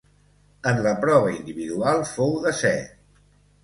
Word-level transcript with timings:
En 0.71 0.81
la 0.85 0.93
prova 1.05 1.31
Individual 1.43 2.05
fou 2.17 2.37
desè. 2.51 2.77